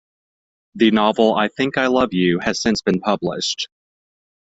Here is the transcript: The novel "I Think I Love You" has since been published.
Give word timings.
The 0.73 0.89
novel 0.89 1.35
"I 1.35 1.47
Think 1.49 1.77
I 1.77 1.85
Love 1.85 2.11
You" 2.11 2.39
has 2.39 2.59
since 2.59 2.81
been 2.81 3.01
published. 3.01 3.69